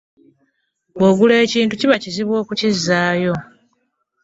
Bw'ogula 0.97 1.35
ekintu 1.45 1.73
kiba 1.79 1.95
kizibu 2.03 2.33
okukizzaayo. 2.41 3.33